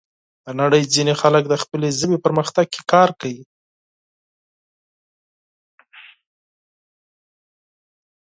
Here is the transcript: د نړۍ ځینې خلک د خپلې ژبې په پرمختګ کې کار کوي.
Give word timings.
د 0.45 0.47
نړۍ 0.61 0.83
ځینې 0.93 1.13
خلک 1.21 1.43
د 1.47 1.53
خپلې 1.63 1.89
ژبې 1.99 2.17
په 2.19 2.23
پرمختګ 2.25 2.65
کې 2.73 2.81
کار 2.93 3.09
کوي. 3.19 3.43